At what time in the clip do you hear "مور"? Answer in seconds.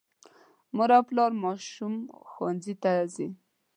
0.75-0.89